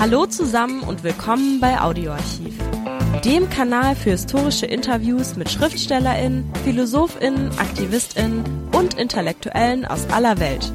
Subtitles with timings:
[0.00, 2.56] Hallo zusammen und willkommen bei Audioarchiv,
[3.24, 10.72] dem Kanal für historische Interviews mit Schriftstellerinnen, Philosophinnen, Aktivistinnen und Intellektuellen aus aller Welt.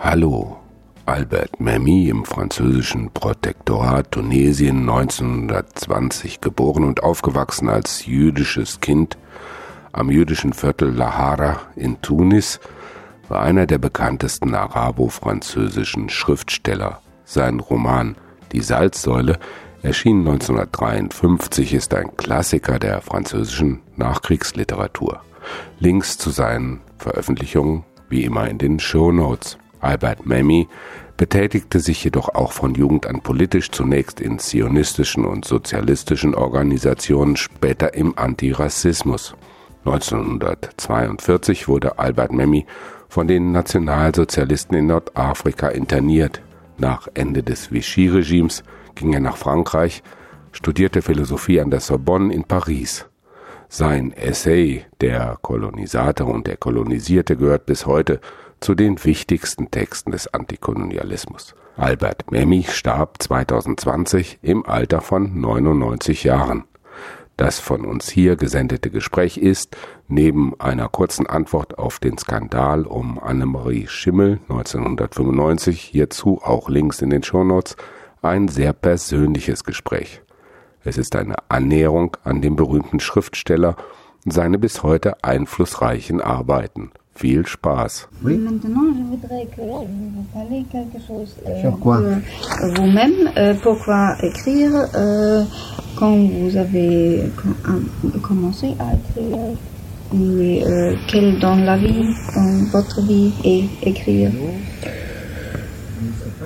[0.00, 0.58] Hallo,
[1.06, 9.16] Albert Memmi im französischen Protektorat Tunesien 1920 geboren und aufgewachsen als jüdisches Kind
[9.92, 12.60] am jüdischen Viertel Lahara in Tunis,
[13.28, 17.00] war einer der bekanntesten arabo-französischen Schriftsteller.
[17.24, 18.16] Sein Roman
[18.52, 19.38] Die Salzsäule
[19.82, 25.20] erschien 1953, ist ein Klassiker der französischen Nachkriegsliteratur.
[25.78, 29.58] Links zu seinen Veröffentlichungen wie immer in den Show Notes.
[29.80, 30.68] Albert Memmi
[31.16, 37.94] betätigte sich jedoch auch von Jugend an politisch, zunächst in zionistischen und sozialistischen Organisationen, später
[37.94, 39.34] im Antirassismus.
[39.84, 42.66] 1942 wurde Albert Memmi
[43.08, 46.42] von den Nationalsozialisten in Nordafrika interniert.
[46.76, 48.62] Nach Ende des Vichy-Regimes
[48.94, 50.02] ging er nach Frankreich,
[50.52, 53.06] studierte Philosophie an der Sorbonne in Paris.
[53.68, 58.20] Sein Essay Der Kolonisator und der Kolonisierte gehört bis heute
[58.60, 61.54] zu den wichtigsten Texten des Antikolonialismus.
[61.76, 66.64] Albert Memmi starb 2020 im Alter von 99 Jahren.
[67.38, 69.76] Das von uns hier gesendete Gespräch ist,
[70.08, 77.10] neben einer kurzen Antwort auf den Skandal um Annemarie Schimmel 1995, hierzu auch Links in
[77.10, 77.76] den Shownotes,
[78.22, 80.20] ein sehr persönliches Gespräch.
[80.82, 83.76] Es ist eine Annäherung an den berühmten Schriftsteller
[84.24, 86.90] und seine bis heute einflussreichen Arbeiten.
[87.20, 88.08] Viel Spaß.
[88.24, 88.36] Oui.
[88.36, 91.34] Maintenant, je voudrais que vous parliez quelque chose.
[91.46, 92.14] Euh, Sur quoi euh,
[92.76, 95.42] Vous-même, euh, pourquoi écrire euh,
[95.96, 97.24] quand vous avez
[97.64, 97.84] com
[98.22, 99.36] commencé à écrire
[100.14, 104.30] et euh, quel dans la vie, dans votre vie, est écrire?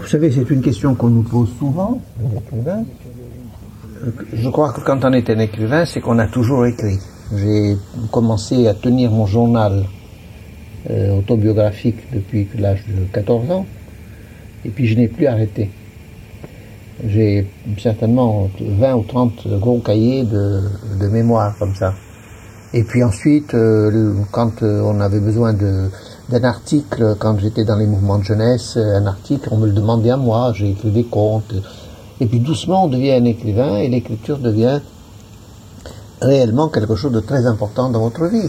[0.01, 2.85] Vous savez, c'est une question qu'on nous pose souvent, les écrivains.
[4.33, 6.99] Je crois que quand on est un écrivain, c'est qu'on a toujours écrit.
[7.37, 7.77] J'ai
[8.11, 9.85] commencé à tenir mon journal
[10.91, 13.67] euh, autobiographique depuis l'âge de 14 ans,
[14.65, 15.71] et puis je n'ai plus arrêté.
[17.07, 17.47] J'ai
[17.79, 20.63] certainement 20 ou 30 gros cahiers de,
[21.01, 21.95] de mémoire comme ça.
[22.75, 27.87] Et puis ensuite, euh, quand euh, on avait besoin d'un article, quand j'étais dans les
[27.87, 31.55] mouvements de jeunesse, un article, on me le demandait à moi, j'ai écrit des contes.
[32.21, 34.81] Et puis doucement, on devient un écrivain et l'écriture devient
[36.23, 38.49] réellement quelque chose de très important dans votre vie.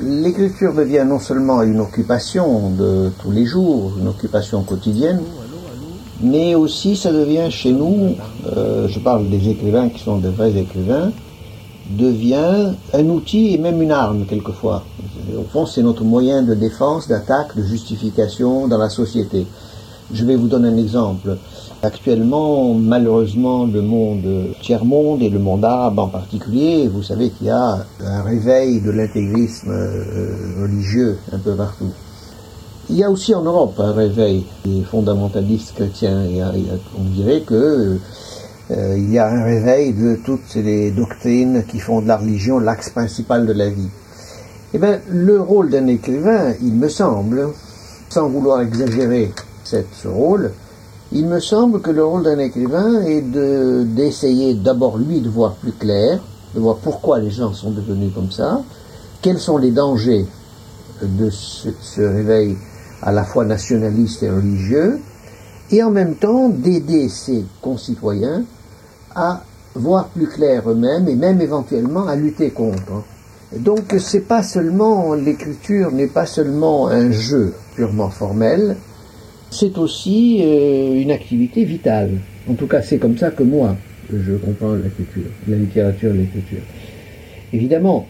[0.00, 5.20] L'écriture devient non seulement une occupation de tous les jours, une occupation quotidienne,
[6.20, 8.14] mais aussi ça devient chez nous,
[8.46, 11.10] euh, je parle des écrivains qui sont de vrais écrivains,
[11.90, 14.84] devient un outil et même une arme quelquefois.
[15.36, 19.46] Au fond, c'est notre moyen de défense, d'attaque, de justification dans la société.
[20.12, 21.38] Je vais vous donner un exemple.
[21.82, 27.50] Actuellement, malheureusement, le monde tiers-monde et le monde arabe en particulier, vous savez qu'il y
[27.50, 29.72] a un réveil de l'intégrisme
[30.60, 31.90] religieux un peu partout.
[32.90, 36.26] Il y a aussi en Europe un réveil des fondamentalistes chrétiens.
[36.98, 37.98] On dirait que
[38.70, 42.58] euh, il y a un réveil de toutes les doctrines qui font de la religion
[42.58, 43.88] l'axe principal de la vie.
[44.74, 47.48] Eh bien, le rôle d'un écrivain, il me semble,
[48.08, 49.32] sans vouloir exagérer
[49.92, 50.52] ce rôle,
[51.12, 55.72] il me semble que le rôle d'un écrivain est d'essayer d'abord lui de voir plus
[55.72, 56.20] clair,
[56.54, 58.62] de voir pourquoi les gens sont devenus comme ça,
[59.20, 60.26] quels sont les dangers
[61.02, 62.56] de ce, ce réveil
[63.02, 65.00] à la fois nationaliste et religieux,
[65.70, 68.44] et en même temps d'aider ses concitoyens
[69.14, 69.42] à
[69.74, 73.04] voir plus clair eux-mêmes et même éventuellement à lutter contre.
[73.56, 78.76] Donc c'est pas seulement l'écriture n'est pas seulement un jeu purement formel,
[79.52, 82.10] c'est aussi euh, une activité vitale.
[82.48, 83.76] En tout cas, c'est comme ça que moi,
[84.10, 86.62] je comprends l'écriture, la littérature et l'écriture.
[87.52, 88.06] Évidemment,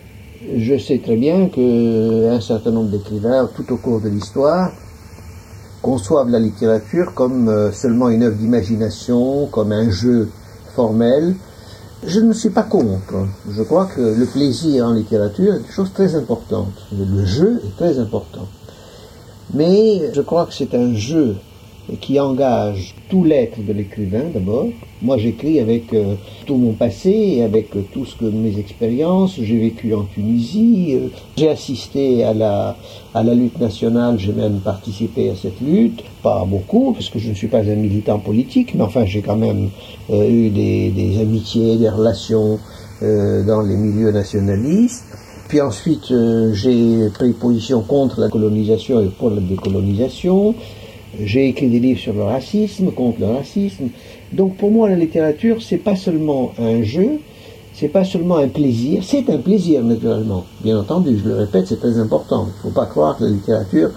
[0.56, 4.72] je sais très bien qu'un certain nombre d'écrivains, tout au cours de l'histoire,
[5.82, 10.28] conçoivent la littérature comme euh, seulement une œuvre d'imagination, comme un jeu
[10.74, 11.34] formel.
[12.06, 13.26] Je ne suis pas contre.
[13.50, 16.72] Je crois que le plaisir en littérature est une chose très importante.
[16.92, 18.46] Le jeu est très important.
[19.54, 21.36] Mais je crois que c'est un jeu
[22.00, 24.68] qui engage tout l'être de l'écrivain d'abord.
[25.02, 26.14] Moi j'écris avec euh,
[26.46, 29.34] tout mon passé avec euh, tout ce que mes expériences.
[29.40, 32.76] J'ai vécu en Tunisie, euh, j'ai assisté à la,
[33.14, 37.28] à la lutte nationale, j'ai même participé à cette lutte, pas beaucoup parce que je
[37.28, 39.68] ne suis pas un militant politique, mais enfin j'ai quand même
[40.10, 42.58] eu des, des, amitiés, des relations
[43.00, 45.04] dans les milieux nationalistes.
[45.52, 50.54] Puis ensuite, euh, j'ai pris position contre la colonisation et pour la décolonisation.
[51.20, 53.88] J'ai écrit des livres sur le racisme, contre le racisme.
[54.32, 57.18] Donc pour moi, la littérature, c'est pas seulement un jeu,
[57.74, 60.46] c'est pas seulement un plaisir, c'est un plaisir naturellement.
[60.64, 62.46] Bien entendu, je le répète, c'est très important.
[62.46, 63.90] Il ne faut pas croire que la littérature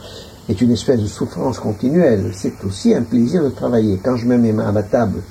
[0.49, 2.31] est une espèce de souffrance continuelle.
[2.33, 3.97] C'est aussi un plaisir de travailler.
[4.03, 5.23] Quand je mets mes mains à ma table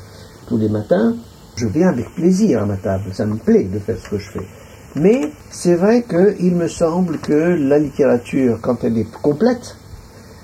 [0.49, 1.15] tous les matins,
[1.57, 3.11] je viens avec plaisir à ma table.
[3.13, 4.64] Ça me plaît de faire ce que je fais.
[4.97, 9.77] Mais c'est vrai qu'il me semble que la littérature, quand elle est complète,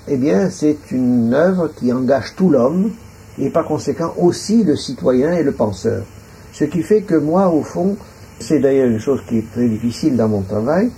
[0.09, 0.19] eh
[0.49, 2.91] c'est une œuvre qui engage tout l'homme
[3.39, 6.03] et par conséquent aussi le citoyen et le penseur.
[6.51, 7.95] Ce qui fait que moi, au fond,
[8.39, 10.91] c'est d'ailleurs une chose qui est très difficile dans mon travail,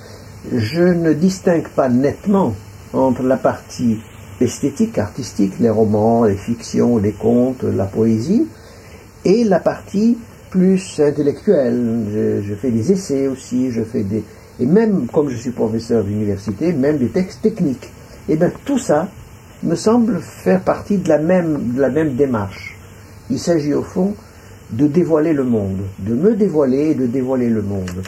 [0.51, 2.56] je ne distingue pas nettement
[2.91, 3.99] entre la partie
[4.41, 8.47] esthétique, artistique, les romans, les fictions, les contes, la poésie,
[9.25, 10.17] et la partie
[10.53, 12.44] plus intellectuelle.
[12.45, 14.23] Je, fais des essais aussi, je fais des...
[14.59, 17.89] Et même, comme je suis professeur d'université, même des textes techniques.
[18.29, 19.09] Et eh bien tout ça
[19.63, 22.77] me semble faire partie de la même, de la même démarche.
[23.31, 24.13] Il s'agit au fond
[24.69, 28.03] de dévoiler le monde, de me dévoiler et de dévoiler le monde.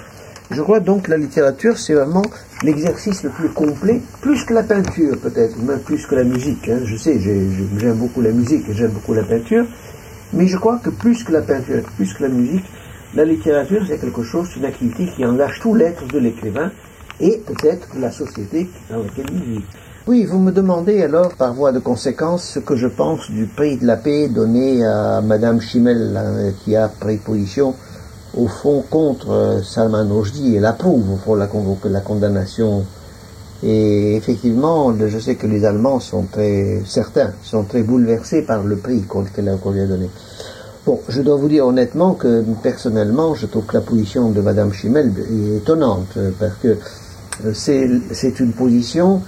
[0.51, 2.25] Je crois donc que la littérature, c'est vraiment
[2.61, 6.69] l'exercice le plus complet, plus que la peinture peut-être, même plus que la musique.
[6.69, 6.81] Hein.
[6.85, 9.65] Je sais, j'aime beaucoup la musique et j'aime beaucoup la peinture,
[10.35, 12.65] mais je crois que plus que la peinture, plus que la musique,
[13.15, 16.71] la littérature, c'est quelque chose, une activité qui engage tout l'être de l'écrivain
[17.19, 19.63] et peut-être la société dans laquelle il vit.
[20.07, 23.77] Oui, vous me demandez alors, par voie de conséquence, ce que je pense du prix
[23.77, 27.73] de la paix donné à Madame Chimel, hein, qui a pris position,
[28.35, 32.85] au fond, contre euh, Salman Rushdie et l'approuve, au fond, la condamnation
[33.67, 38.75] et effectivement, je sais que les Allemands sont très, certains, sont très bouleversés par le
[38.75, 40.07] prix qu'on lui a donné.
[40.85, 44.71] Bon, je dois vous dire honnêtement que personnellement, je trouve que la position de Madame
[44.71, 46.77] Schimmel est étonnante, parce que
[47.43, 49.23] euh, c'est une position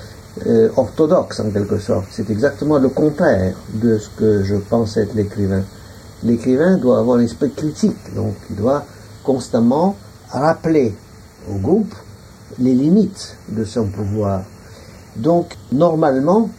[0.46, 2.06] euh, orthodoxe en quelque sorte.
[2.12, 5.64] C'est exactement le contraire de ce que je pense être l'écrivain.
[6.24, 8.86] L'écrivain doit avoir l'esprit critique, donc il doit
[9.24, 9.96] constamment
[10.30, 10.94] rappeler
[11.50, 11.96] au groupe
[12.60, 14.42] les limites de son pouvoir.
[15.16, 16.50] Donc, normalement,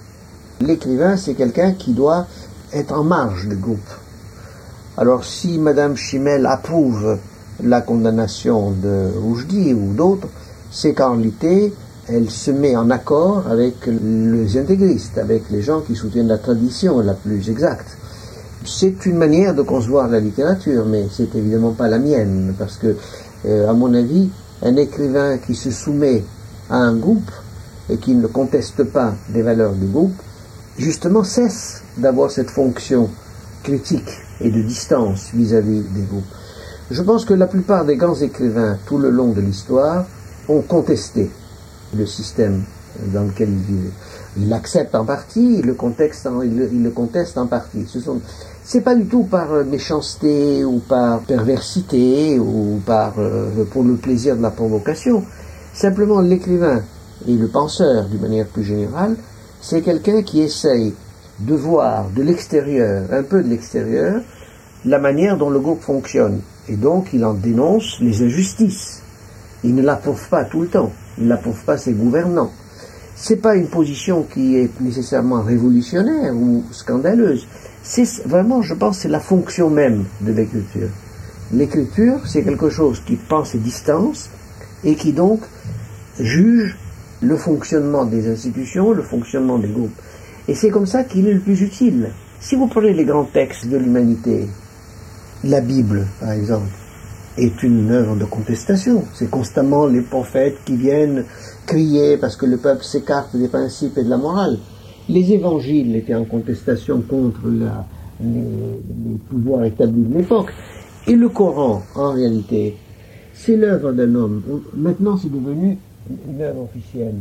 [0.61, 2.27] l'écrivain, c'est quelqu'un qui doit
[2.73, 3.79] être en marge du groupe.
[4.97, 7.19] Alors, si Madame Chimel approuve
[7.63, 10.29] la condamnation de Roujdi ou d'autres,
[10.71, 11.73] c'est qu'en réalité,
[12.09, 17.01] elle se met en accord avec les intégristes, avec les gens qui soutiennent la tradition
[17.01, 17.97] la plus exacte.
[18.65, 22.97] C'est une manière de concevoir la littérature, mais c'est évidemment pas la mienne, parce que,
[23.47, 24.31] euh, à mon avis,
[24.63, 26.25] un écrivain qui se soumet
[26.71, 27.31] à un groupe
[27.91, 30.15] et qui ne conteste pas les valeurs du groupe,
[30.79, 33.09] justement cesse d'avoir cette fonction
[33.63, 34.11] critique
[34.41, 36.25] et de distance vis-à-vis des groupes.
[36.91, 40.07] Je pense que la plupart des grands écrivains tout le long de l'histoire
[40.49, 41.31] ont contesté
[41.95, 42.63] le système
[43.13, 43.93] dans lequel ils vivaient.
[44.39, 46.27] Ils l'acceptent en partie, ils, le, contestent
[47.39, 47.87] en partie.
[48.71, 53.95] C'est pas du tout par euh, méchanceté ou par perversité ou par euh, pour le
[53.95, 55.25] plaisir de la provocation.
[55.73, 56.83] Simplement l'écrivain
[57.27, 59.17] et le penseur d'une manière plus générale,
[59.63, 60.93] c'est quelqu'un qui essaye
[61.39, 64.21] de voir de l'extérieur, un peu de l'extérieur,
[64.85, 66.43] la manière dont le groupe fonctionne.
[66.69, 69.03] Et donc il en dénonce les injustices.
[69.65, 70.93] Il ne l'approuve pas tout le temps.
[71.17, 72.51] Il n'approuve pas ses gouvernants.
[73.21, 77.47] C'est pas une position qui est nécessairement révolutionnaire ou scandaleuse
[77.89, 80.89] c'est vraiment, je pense, c'est la fonction même de l'écriture.
[81.53, 84.29] L'écriture, c'est quelque chose qui pense ses distances
[84.85, 85.41] et qui donc
[86.21, 86.77] juge
[87.23, 89.99] le fonctionnement des institutions, le fonctionnement des groupes.
[90.47, 92.11] Et c'est comme ça qu'il est le plus utile.
[92.41, 94.47] Si vous prenez les grands textes de l'humanité,
[95.45, 96.69] la Bible, par exemple,
[97.39, 99.05] est une œuvre de contestation.
[99.15, 101.25] C'est constamment les prophètes qui viennent
[101.69, 104.59] crier parce que le peuple s'écarte des principes et de la morale.
[105.09, 110.53] Les évangiles étaient en contestation contre les, pouvoirs établis de l'époque.
[111.07, 112.77] Et le Coran, en réalité,
[113.35, 114.43] c'est l'œuvre d'un homme.
[114.75, 115.79] Maintenant, c'est devenu
[116.29, 117.17] une œuvre officielle.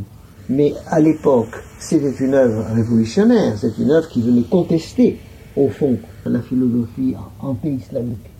[0.48, 5.18] Mais à l'époque, c'était une œuvre révolutionnaire, c'est une œuvre qui venait contester,
[5.56, 8.30] au fond, la philosophie anti-islamique.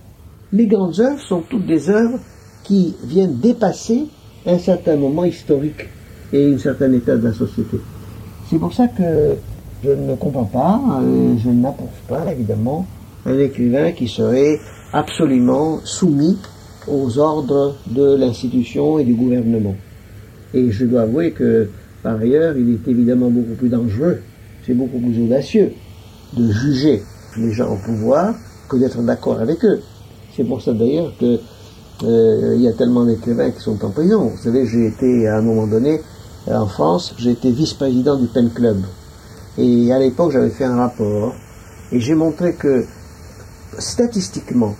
[0.52, 2.18] Les grandes œuvres sont toutes des œuvres
[2.64, 4.06] qui viennent dépasser
[4.46, 5.86] un certain moment historique
[6.32, 7.78] et un certain état de la société.
[8.48, 9.36] C'est pour ça que
[9.84, 12.86] je ne comprends pas, euh, je n'approuve pas évidemment
[13.26, 14.58] un écrivain qui serait
[14.92, 16.36] absolument soumis
[16.86, 19.74] aux ordres de l'institution et du gouvernement.
[20.54, 21.68] Et je dois avouer que,
[22.02, 24.20] par ailleurs, il est évidemment beaucoup plus dangereux,
[24.66, 25.72] c'est beaucoup plus audacieux
[26.36, 27.02] de juger
[27.36, 28.34] les gens au pouvoir
[28.68, 29.80] que d'être d'accord avec eux.
[30.34, 31.38] C'est pour ça d'ailleurs que
[32.04, 34.28] Euh, y a tellement d'écrivains qui sont en prison.
[34.28, 36.00] Vous savez, j'ai été à un moment donné
[36.56, 38.82] en France, j'ai été vice-président du Pen Club.
[39.56, 41.34] Et à l'époque, j'avais fait un rapport
[41.90, 42.84] et j'ai montré que
[43.78, 44.74] statistiquement,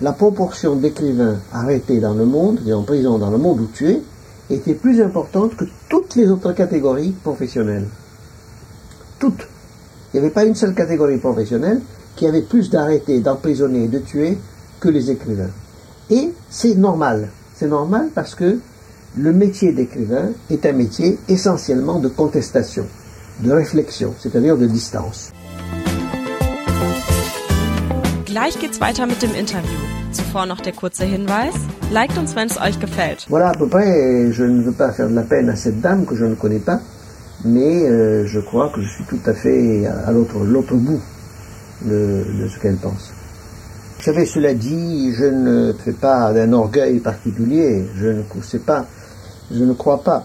[0.00, 4.02] la proportion d'écrivains arrêtés dans le monde, et en prison dans le monde ou tués,
[4.50, 7.86] était plus importante que toutes les autres catégories professionnelles.
[9.18, 9.48] Toutes.
[10.12, 11.80] Il n'y avait pas une seule catégorie professionnelle
[12.16, 14.38] qui avait plus d'arrêtés, d'emprisonnés, de tués
[14.80, 15.50] que les écrivains.
[16.10, 17.30] Et c'est normal.
[17.54, 18.58] C'est normal parce que
[19.16, 22.84] le métier d'écrivain est un métier essentiellement de contestation,
[23.40, 25.30] de réflexion, c'est-à-dire de distance.
[28.26, 29.78] Gleich geht's weiter mit dem Interview.
[30.12, 31.54] Zuvor noch der kurze Hinweis.
[31.92, 33.26] Liked uns, wenn es euch gefällt.
[33.28, 36.06] Voilà, à peu près, je ne veux pas faire de la peine à cette dame
[36.06, 36.80] que je ne connais pas,
[37.44, 41.00] mais euh, je crois que je suis tout à fait à l'autre, l'autre bout
[41.84, 43.12] de, de ce qu'elle pense.
[43.98, 48.86] Vous savez, cela dit, je ne fais pas d'un orgueil particulier, je ne sais pas,
[49.52, 50.24] je ne crois pas.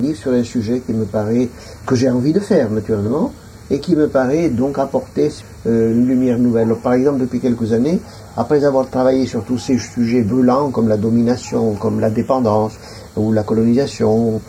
[0.00, 1.48] Livre sur un sujet qui me paraît,
[1.86, 3.32] que j'ai envie de faire naturellement,
[3.70, 5.30] et qui me paraît donc apporter
[5.66, 6.74] euh, une lumière nouvelle.
[6.82, 8.00] Par exemple, depuis quelques années,
[8.36, 12.72] après avoir travaillé sur tous ces sujets brûlants comme la domination, comme la dépendance,
[13.16, 14.40] ou la colonisation,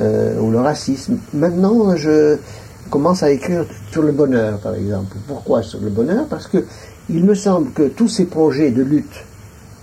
[0.00, 2.38] euh, ou le racisme, maintenant je
[2.90, 5.16] commence à écrire sur le bonheur, par exemple.
[5.28, 6.26] Pourquoi sur le bonheur?
[6.28, 6.64] Parce que
[7.08, 9.24] il me semble que tous ces projets de lutte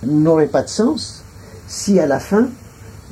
[0.04, 1.22] n'auraient pas de sens
[1.68, 2.48] si à la fin,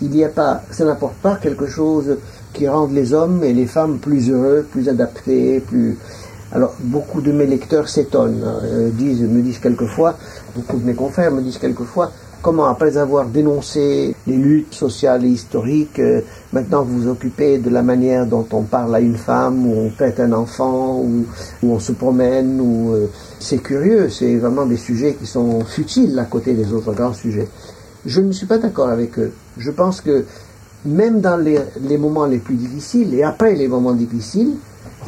[0.03, 2.17] il n'y a pas, ça n'apporte pas quelque chose
[2.53, 5.99] qui rende les hommes et les femmes plus heureux, plus adaptés, plus.
[6.53, 10.17] Alors, beaucoup de mes lecteurs s'étonnent, euh, disent, me disent quelquefois,
[10.57, 12.11] beaucoup de mes confrères me disent quelquefois,
[12.43, 17.71] comment, après avoir dénoncé les luttes sociales et historiques, euh, maintenant vous vous occupez de
[17.71, 21.25] la manière dont on parle à une femme, ou on pète un enfant, ou,
[21.63, 23.07] on se promène, ou euh,
[23.39, 27.49] c'est curieux, c'est vraiment des sujets qui sont futiles à côté des autres grands sujets.
[28.07, 29.33] Je ne suis pas d'accord avec eux.
[29.59, 30.25] Je pense que
[30.85, 34.55] même dans les, moments les plus difficiles et après les moments difficiles,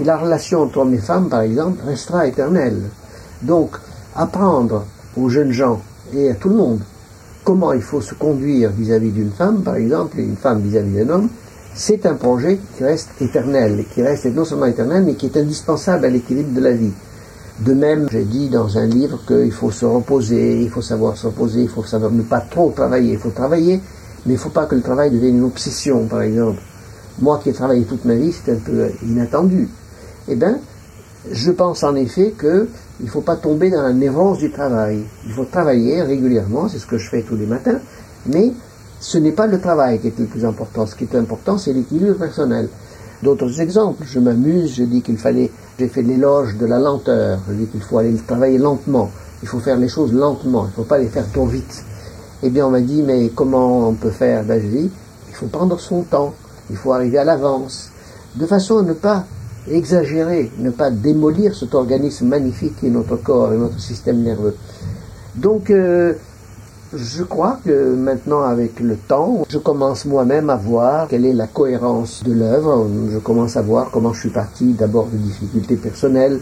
[0.04, 2.80] la relation entre hommes et femmes, par exemple, restera éternelle.
[3.42, 3.76] Donc,
[4.14, 4.84] apprendre
[5.16, 5.80] aux jeunes gens
[6.12, 6.80] et à tout le monde
[7.44, 11.08] comment il faut se conduire vis-à-vis d'une femme, par exemple, et une femme vis-à-vis d'un
[11.08, 11.28] homme,
[11.74, 16.04] c'est un projet qui reste éternel, qui reste non seulement éternel, mais qui est indispensable
[16.04, 16.92] à l'équilibre de la vie.
[17.60, 21.26] De même, j'ai dit dans un livre qu'il faut se reposer, il faut savoir se
[21.26, 23.80] reposer, il faut savoir ne pas trop travailler, il faut travailler,
[24.24, 26.60] mais il ne faut pas que le travail devienne une obsession, par exemple.
[27.20, 29.68] Moi qui ai travaillé toute ma vie, c'est un peu inattendu.
[30.28, 30.58] Eh bien,
[31.30, 32.66] je pense en effet qu'il
[33.00, 35.04] ne faut pas tomber dans la névrose du travail.
[35.26, 37.78] Il faut travailler régulièrement, c'est ce que je fais tous les matins,
[38.26, 38.52] mais
[38.98, 40.86] ce n'est pas le travail qui est le plus important.
[40.86, 42.68] Ce qui est important, c'est l'équilibre personnel.
[43.22, 45.50] D'autres exemples, je m'amuse, je dis qu'il fallait,
[45.82, 49.10] j'ai fait l'éloge de la lenteur, je dis qu'il faut aller travailler lentement,
[49.42, 51.84] il faut faire les choses lentement, il ne faut pas les faire trop vite.
[52.44, 54.44] Eh bien, on m'a dit, mais comment on peut faire?
[54.44, 54.90] Ben, je dis,
[55.28, 56.34] il faut prendre son temps,
[56.70, 57.90] il faut arriver à l'avance,
[58.36, 59.24] de façon à ne pas
[59.68, 64.54] exagérer, ne pas démolir cet organisme magnifique qui est notre corps et notre système nerveux.
[65.34, 66.14] Donc, euh,
[66.94, 71.46] je crois que maintenant, avec le temps, je commence moi-même à voir quelle est la
[71.46, 72.86] cohérence de l'œuvre.
[73.10, 76.40] Je commence à voir comment je suis parti d'abord de difficultés personnelles,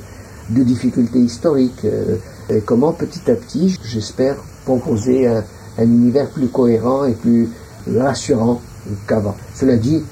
[0.50, 2.16] de difficultés historiques, euh,
[2.48, 5.44] et comment petit à petit, j'espère proposer un,
[5.78, 7.48] un univers plus cohérent et plus
[7.96, 8.60] rassurant
[9.06, 9.36] qu'avant.
[9.54, 10.02] Cela dit,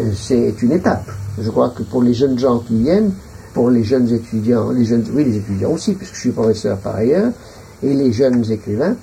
[0.00, 1.10] euh, c'est une étape.
[1.40, 3.12] Je crois que pour les jeunes gens qui viennent,
[3.54, 6.96] pour les jeunes étudiants, les jeunes, oui, les étudiants aussi, puisque je suis professeur par
[6.96, 7.32] ailleurs,
[7.82, 8.96] et les jeunes écrivains,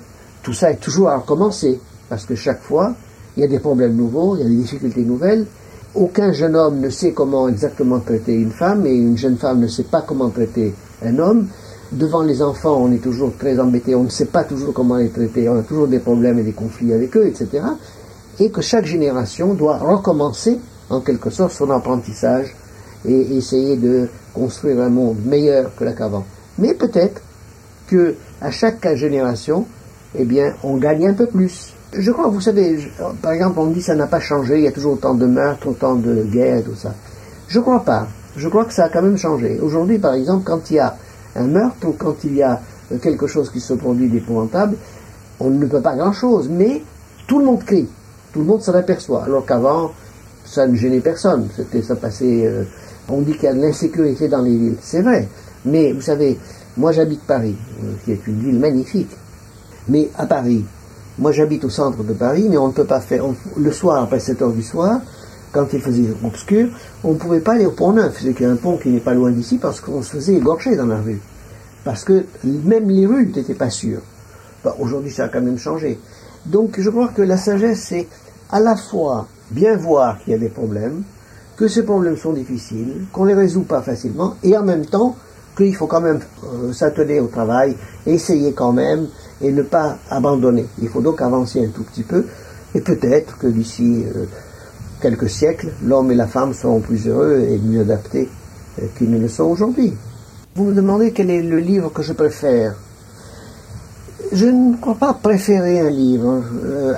[0.46, 2.94] tout ça est toujours à recommencer, parce que chaque fois,
[3.36, 5.44] il y a des problèmes nouveaux, il y a des difficultés nouvelles.
[5.92, 9.66] Aucun jeune homme ne sait comment exactement traiter une femme, et une jeune femme ne
[9.66, 10.72] sait pas comment traiter
[11.04, 11.48] un homme.
[11.90, 15.08] Devant les enfants, on est toujours très embêté, on ne sait pas toujours comment les
[15.08, 17.64] traiter, on a toujours des problèmes et des conflits avec eux, etc.
[18.38, 20.60] Et que chaque génération doit recommencer,
[20.90, 22.54] en quelque sorte, son apprentissage
[23.04, 26.24] et essayer de construire un monde meilleur que qu'avant.
[26.56, 27.20] Mais peut-être
[27.88, 29.66] que à chaque génération,
[30.14, 31.74] eh bien, on gagne un peu plus.
[31.92, 32.78] Je crois, vous savez,
[33.22, 35.68] par exemple, on dit ça n'a pas changé, il y a toujours autant de meurtres,
[35.68, 36.94] autant de guerres, tout ça.
[37.48, 38.06] Je crois pas.
[38.36, 39.58] Je crois que ça a quand même changé.
[39.60, 40.94] Aujourd'hui, par exemple, quand il y a
[41.36, 42.60] un meurtre ou quand il y a
[42.92, 44.76] euh, quelque chose qui se produit d'épouvantable,
[45.40, 46.82] on ne peut pas grand-chose, mais
[47.26, 47.88] tout le monde crie,
[48.32, 49.92] tout le monde s'en aperçoit, alors qu'avant,
[50.44, 52.46] ça ne gênait personne, c'était ça passait...
[52.46, 52.64] Euh,
[53.08, 55.28] on dit qu'il y a de l'insécurité dans les villes, c'est vrai,
[55.64, 56.38] mais vous savez,
[56.76, 59.10] moi j'habite Paris, euh, qui est une ville magnifique,
[59.88, 60.64] mais à Paris,
[61.18, 63.24] moi j'habite au centre de Paris, mais on ne peut pas faire,
[63.56, 65.00] le soir, après 7 heures du soir,
[65.52, 66.68] quand il faisait obscur,
[67.02, 68.18] on ne pouvait pas aller au pont neuf.
[68.20, 71.00] C'est un pont qui n'est pas loin d'ici parce qu'on se faisait égorger dans la
[71.00, 71.20] rue.
[71.84, 74.02] Parce que même les rues n'étaient pas sûres.
[74.78, 75.98] Aujourd'hui, ça a quand même changé.
[76.44, 78.08] Donc je crois que la sagesse, c'est
[78.50, 81.04] à la fois bien voir qu'il y a des problèmes,
[81.56, 85.16] que ces problèmes sont difficiles, qu'on ne les résout pas facilement, et en même temps
[85.56, 89.06] qu'il faut quand même euh, s'atteler au travail, essayer quand même,
[89.40, 90.66] et ne pas abandonner.
[90.80, 92.26] Il faut donc avancer un tout petit peu,
[92.74, 94.24] et peut-être que d'ici euh,
[95.00, 98.28] quelques siècles, l'homme et la femme seront plus heureux et mieux adaptés
[98.80, 99.94] euh, qu'ils ne le sont aujourd'hui.
[100.54, 102.74] Vous me demandez quel est le livre que je préfère.
[104.32, 106.42] Je ne crois pas préférer un livre,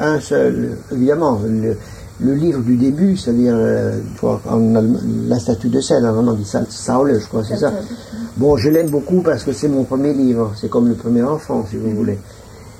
[0.00, 0.78] un seul.
[0.92, 1.40] Évidemment,
[2.20, 3.98] le livre du début, c'est-à-dire euh,
[5.28, 7.72] la statue de sel, en allemand dit Saule, je crois, c'est ça.
[8.36, 11.64] Bon, je l'aime beaucoup parce que c'est mon premier livre, c'est comme le premier enfant,
[11.70, 12.18] si vous voulez.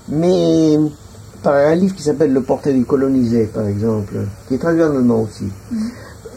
[0.08, 0.78] Mais
[1.42, 4.14] par un livre qui s'appelle Le portrait du colonisé, par exemple,
[4.48, 5.44] qui est traduit en allemand aussi.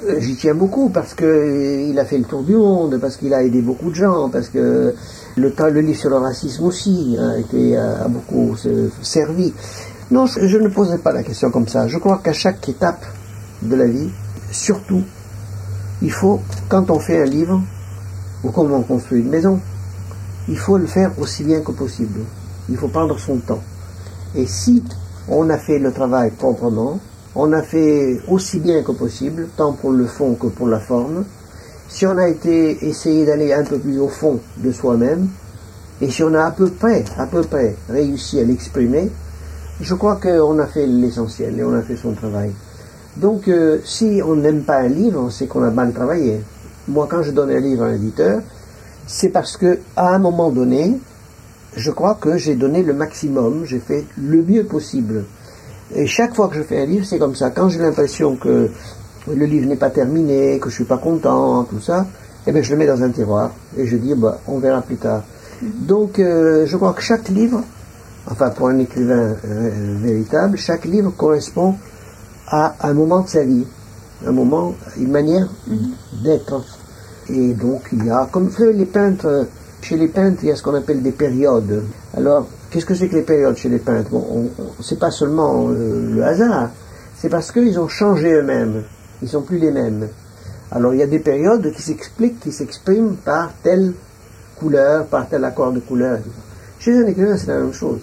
[0.08, 3.34] Euh, J'y tiens beaucoup parce que euh, a fait le tour du monde, parce qu'il
[3.34, 4.94] a aidé beaucoup de gens, parce que
[5.38, 9.54] le, le livre sur le racisme aussi a, été, a, beaucoup se- servi.
[10.12, 11.88] Non, je, ne poserai pas la question comme ça.
[11.88, 13.06] Je crois qu'à chaque étape
[13.62, 14.10] de la vie,
[14.52, 15.04] surtout,
[16.02, 17.62] il faut, quand on fait un livre,
[18.44, 19.62] ou comme on construit une maison,
[20.50, 22.20] il faut le faire aussi bien que possible.
[22.68, 23.62] Il faut prendre son temps.
[24.36, 24.84] Et si
[25.30, 27.00] on a fait le travail proprement,
[27.34, 31.24] on a fait aussi bien que possible, tant pour le fond que pour la forme,
[31.88, 35.30] si on a été essayé d'aller un peu plus au fond de soi-même,
[36.02, 39.10] et si on a à peu près, à peu près réussi à l'exprimer,
[39.80, 42.52] je crois qu'on a fait l'essentiel et on a fait son travail.
[43.18, 46.42] Donc, euh, si on n'aime pas un livre, c'est qu'on a mal travaillé.
[46.88, 48.42] Moi, quand je donne un livre à un éditeur,
[49.08, 50.98] c'est parce que à un moment donné,
[51.76, 55.26] je crois que j'ai donné le maximum, j'ai fait le mieux possible.
[55.94, 57.50] Et chaque fois que je fais un livre, c'est comme ça.
[57.50, 58.70] Quand j'ai l'impression que
[59.28, 62.06] le livre n'est pas terminé, que je suis pas content, tout ça,
[62.48, 64.96] eh bien, je le mets dans un tiroir et je dis, bah, on verra plus
[64.96, 65.24] tard.
[65.62, 67.62] Donc, euh, je crois que chaque livre,
[68.30, 69.70] enfin pour un écrivain euh,
[70.02, 71.76] véritable, chaque livre correspond
[72.48, 73.66] à un moment de sa vie,
[74.26, 75.48] un moment, une manière
[76.24, 76.64] d'être.
[77.30, 79.48] Et donc il y a, comme les peintres,
[79.82, 81.84] chez les peintres, il y a ce qu'on appelle des périodes.
[82.16, 84.10] Alors, qu'est-ce que c'est que les périodes chez les peintres?
[84.12, 86.70] Bon, on- on- c'est pas seulement euh, le hasard,
[87.18, 88.84] c'est parce qu'ils ont changé eux-mêmes.
[89.24, 90.08] Ils sont plus les mêmes.
[90.72, 93.94] Alors, il y a des périodes qui s'expliquent, qui s'expriment par telle
[94.60, 96.20] couleur, par tel accord de couleur.
[96.80, 98.00] Chez un écrivain, c'est la même chose.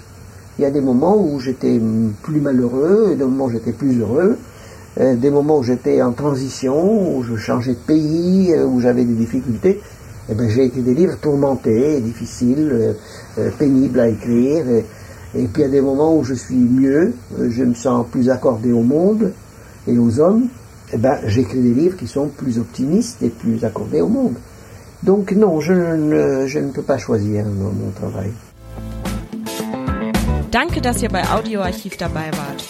[0.59, 1.81] Il y a des moments où j'étais
[2.23, 4.37] plus malheureux, des moments où j'étais plus heureux,
[4.99, 9.05] euh, des moments où j'étais en transition, où je changeais de pays, euh, où j'avais
[9.05, 9.81] des difficultés.
[10.29, 12.97] Eh ben, j'ai écrit des livres tourmentés, difficiles,
[13.39, 14.65] euh, pénibles à écrire.
[14.69, 17.13] Et, puis il y a des moments où je suis mieux,
[17.49, 19.33] je me sens plus accordé au monde
[19.87, 20.49] et aux hommes.
[20.93, 24.35] Eh ben, j'écris des livres qui sont plus optimistes et plus accordés au monde.
[25.05, 28.33] Donc non, je ne, je ne peux pas choisir mon travail.
[30.51, 32.63] Danke, dass ihr bei Audioarchiv dabei wart.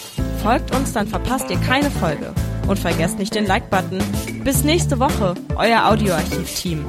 [0.43, 2.33] Folgt uns, dann verpasst ihr keine Folge.
[2.67, 3.99] Und vergesst nicht den Like-Button.
[4.43, 6.85] Bis nächste Woche, euer Audioarchiv-Team.